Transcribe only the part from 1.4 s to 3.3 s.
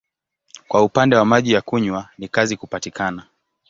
ya kunywa ni kazi kupatikana.